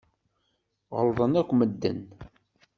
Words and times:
Ɣellḍen 0.97 1.33
akk 1.41 1.49
medden. 1.55 1.99